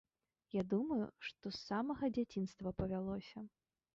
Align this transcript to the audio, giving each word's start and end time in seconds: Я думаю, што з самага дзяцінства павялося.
Я 0.53 0.63
думаю, 0.71 1.05
што 1.27 1.51
з 1.57 1.59
самага 1.67 2.05
дзяцінства 2.15 2.75
павялося. 2.83 3.45